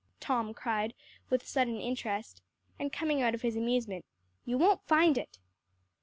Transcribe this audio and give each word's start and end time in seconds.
Tom 0.19 0.55
cried 0.55 0.95
with 1.29 1.45
sudden 1.47 1.79
interest, 1.79 2.41
and 2.79 2.91
coming 2.91 3.21
out 3.21 3.35
of 3.35 3.43
his 3.43 3.55
amusement. 3.55 4.03
"You 4.45 4.57
won't 4.57 4.81
find 4.87 5.15
it." 5.15 5.37